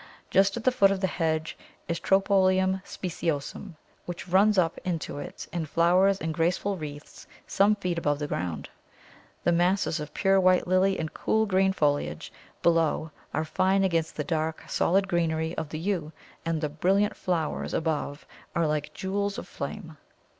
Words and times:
Just 0.31 0.57
at 0.57 0.63
the 0.63 0.71
foot 0.71 0.89
of 0.89 0.99
the 0.99 1.05
hedge 1.05 1.55
is 1.87 1.99
Tropæolum 1.99 2.81
speciosum, 2.83 3.75
which 4.07 4.27
runs 4.27 4.57
up 4.57 4.79
into 4.83 5.19
it 5.19 5.47
and 5.53 5.69
flowers 5.69 6.19
in 6.19 6.31
graceful 6.31 6.75
wreaths 6.75 7.27
some 7.45 7.75
feet 7.75 7.99
above 7.99 8.17
the 8.17 8.25
ground. 8.25 8.67
The 9.43 9.51
masses 9.51 9.99
of 9.99 10.15
pure 10.15 10.39
white 10.39 10.65
lily 10.65 10.97
and 10.97 11.13
cool 11.13 11.45
green 11.45 11.71
foliage 11.71 12.33
below 12.63 13.11
are 13.31 13.45
fine 13.45 13.83
against 13.83 14.15
the 14.15 14.23
dark, 14.23 14.63
solid 14.67 15.07
greenery 15.07 15.55
of 15.55 15.69
the 15.69 15.77
Yew, 15.77 16.11
and 16.47 16.61
the 16.61 16.69
brilliant 16.69 17.15
flowers 17.15 17.71
above 17.71 18.25
are 18.55 18.65
like 18.65 18.85
little 18.85 18.95
jewels 18.95 19.37
of 19.37 19.47
flame. 19.47 19.97